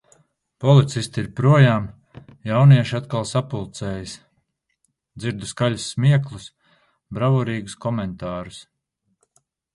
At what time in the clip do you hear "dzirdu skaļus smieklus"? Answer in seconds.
5.25-6.49